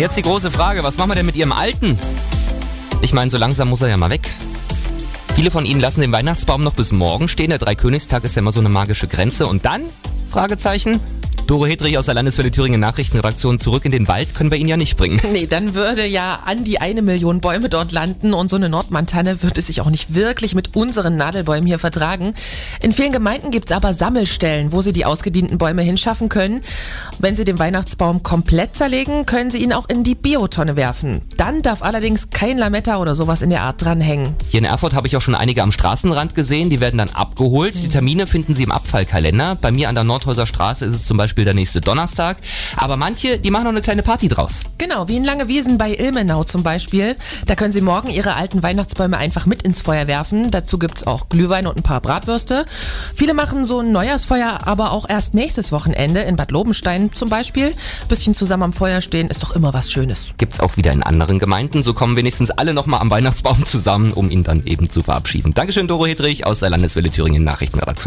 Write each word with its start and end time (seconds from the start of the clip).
jetzt 0.00 0.16
die 0.16 0.22
große 0.22 0.50
Frage, 0.50 0.82
was 0.82 0.96
machen 0.96 1.10
wir 1.10 1.14
denn 1.14 1.26
mit 1.26 1.36
Ihrem 1.36 1.52
Alten? 1.52 1.98
Ich 3.02 3.12
meine, 3.12 3.30
so 3.30 3.36
langsam 3.36 3.68
muss 3.68 3.82
er 3.82 3.88
ja 3.88 3.96
mal 3.96 4.10
weg. 4.10 4.30
Viele 5.34 5.50
von 5.50 5.66
Ihnen 5.66 5.80
lassen 5.80 6.00
den 6.00 6.10
Weihnachtsbaum 6.10 6.62
noch 6.62 6.74
bis 6.74 6.90
morgen 6.90 7.28
stehen. 7.28 7.50
Der 7.50 7.58
Dreikönigstag 7.58 8.24
ist 8.24 8.34
ja 8.34 8.40
immer 8.40 8.52
so 8.52 8.60
eine 8.60 8.70
magische 8.70 9.08
Grenze. 9.08 9.46
Und 9.46 9.64
dann? 9.64 9.82
Fragezeichen. 10.30 11.00
Doro 11.50 11.66
Hedrich 11.66 11.98
aus 11.98 12.06
der 12.06 12.14
Landeswelle 12.14 12.52
Thüringen 12.52 12.78
Nachrichtenredaktion 12.78 13.58
zurück 13.58 13.84
in 13.84 13.90
den 13.90 14.06
Wald 14.06 14.36
können 14.36 14.52
wir 14.52 14.58
ihn 14.58 14.68
ja 14.68 14.76
nicht 14.76 14.96
bringen. 14.96 15.20
Nee, 15.32 15.46
dann 15.46 15.74
würde 15.74 16.06
ja 16.06 16.40
an 16.44 16.64
die 16.64 16.80
eine 16.80 17.02
Million 17.02 17.40
Bäume 17.40 17.68
dort 17.68 17.90
landen 17.92 18.34
und 18.34 18.50
so 18.50 18.56
eine 18.56 18.68
Nordmantanne 18.68 19.42
würde 19.42 19.62
sich 19.62 19.80
auch 19.80 19.90
nicht 19.90 20.14
wirklich 20.14 20.54
mit 20.54 20.76
unseren 20.76 21.16
Nadelbäumen 21.16 21.66
hier 21.66 21.78
vertragen. 21.78 22.34
In 22.82 22.92
vielen 22.92 23.10
Gemeinden 23.10 23.50
gibt's 23.50 23.72
aber 23.72 23.94
Sammelstellen, 23.94 24.70
wo 24.72 24.80
sie 24.80 24.92
die 24.92 25.04
ausgedienten 25.04 25.56
Bäume 25.56 25.82
hinschaffen 25.82 26.28
können. 26.28 26.62
Wenn 27.18 27.36
sie 27.36 27.44
den 27.44 27.58
Weihnachtsbaum 27.58 28.22
komplett 28.22 28.76
zerlegen, 28.76 29.26
können 29.26 29.50
sie 29.50 29.58
ihn 29.58 29.72
auch 29.72 29.88
in 29.88 30.04
die 30.04 30.14
Biotonne 30.14 30.76
werfen. 30.76 31.22
Dann 31.36 31.62
darf 31.62 31.82
allerdings 31.82 32.30
kein 32.30 32.58
Lametta 32.58 32.98
oder 32.98 33.14
sowas 33.16 33.42
in 33.42 33.50
der 33.50 33.62
Art 33.62 33.82
dranhängen. 33.82 34.34
Hier 34.50 34.58
in 34.58 34.64
Erfurt 34.64 34.94
habe 34.94 35.06
ich 35.06 35.16
auch 35.16 35.22
schon 35.22 35.36
einige 35.36 35.62
am 35.62 35.72
Straßenrand 35.72 36.34
gesehen, 36.34 36.70
die 36.70 36.80
werden 36.80 36.98
dann 36.98 37.10
abgeholt. 37.10 37.74
Die 37.74 37.88
Termine 37.88 38.26
finden 38.26 38.54
Sie 38.54 38.64
im 38.64 38.72
Abfallkalender. 38.72 39.56
Bei 39.60 39.70
mir 39.72 39.88
an 39.88 39.94
der 39.94 40.04
Nordhäuser 40.04 40.46
Straße 40.46 40.84
ist 40.84 40.94
es 40.94 41.04
zum 41.04 41.16
Beispiel 41.16 41.39
der 41.44 41.54
nächste 41.54 41.80
Donnerstag. 41.80 42.38
Aber 42.76 42.96
manche, 42.96 43.38
die 43.38 43.50
machen 43.50 43.64
noch 43.64 43.70
eine 43.70 43.82
kleine 43.82 44.02
Party 44.02 44.28
draus. 44.28 44.64
Genau, 44.78 45.08
wie 45.08 45.16
in 45.16 45.24
Langewiesen 45.24 45.78
bei 45.78 45.94
Ilmenau 45.94 46.44
zum 46.44 46.62
Beispiel. 46.62 47.16
Da 47.46 47.54
können 47.54 47.72
Sie 47.72 47.80
morgen 47.80 48.10
Ihre 48.10 48.34
alten 48.34 48.62
Weihnachtsbäume 48.62 49.18
einfach 49.18 49.46
mit 49.46 49.62
ins 49.62 49.82
Feuer 49.82 50.06
werfen. 50.06 50.50
Dazu 50.50 50.78
gibt's 50.78 51.06
auch 51.06 51.28
Glühwein 51.28 51.66
und 51.66 51.76
ein 51.76 51.82
paar 51.82 52.00
Bratwürste. 52.00 52.64
Viele 53.14 53.34
machen 53.34 53.64
so 53.64 53.80
ein 53.80 53.92
Neujahrsfeuer 53.92 54.66
aber 54.66 54.92
auch 54.92 55.08
erst 55.08 55.34
nächstes 55.34 55.72
Wochenende 55.72 56.20
in 56.20 56.36
Bad 56.36 56.50
Lobenstein 56.50 57.12
zum 57.12 57.28
Beispiel. 57.28 57.74
Bisschen 58.08 58.34
zusammen 58.34 58.64
am 58.64 58.72
Feuer 58.72 59.00
stehen 59.00 59.28
ist 59.28 59.42
doch 59.42 59.52
immer 59.52 59.74
was 59.74 59.90
Schönes. 59.90 60.32
Gibt's 60.38 60.60
auch 60.60 60.76
wieder 60.76 60.92
in 60.92 61.02
anderen 61.02 61.38
Gemeinden. 61.38 61.82
So 61.82 61.94
kommen 61.94 62.16
wenigstens 62.16 62.50
alle 62.50 62.74
nochmal 62.74 63.00
am 63.00 63.10
Weihnachtsbaum 63.10 63.64
zusammen, 63.66 64.12
um 64.12 64.30
ihn 64.30 64.42
dann 64.42 64.64
eben 64.66 64.88
zu 64.88 65.02
verabschieden. 65.02 65.54
Dankeschön, 65.54 65.86
Doro 65.88 66.06
Hedrich 66.06 66.46
aus 66.46 66.60
der 66.60 66.70
Landeswelle 66.70 67.10
Thüringen 67.10 67.44
Nachrichtenredaktion. 67.44 68.00